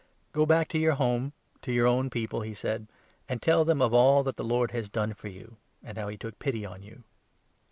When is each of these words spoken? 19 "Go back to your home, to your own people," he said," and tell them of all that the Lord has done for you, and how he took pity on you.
19 0.33 0.33
"Go 0.33 0.45
back 0.47 0.67
to 0.67 0.79
your 0.79 0.93
home, 0.95 1.31
to 1.61 1.71
your 1.71 1.85
own 1.85 2.09
people," 2.09 2.41
he 2.41 2.55
said," 2.55 2.87
and 3.29 3.39
tell 3.39 3.63
them 3.63 3.83
of 3.83 3.93
all 3.93 4.23
that 4.23 4.35
the 4.35 4.43
Lord 4.43 4.71
has 4.71 4.89
done 4.89 5.13
for 5.13 5.27
you, 5.27 5.57
and 5.83 5.95
how 5.95 6.07
he 6.07 6.17
took 6.17 6.39
pity 6.39 6.65
on 6.65 6.81
you. 6.81 7.03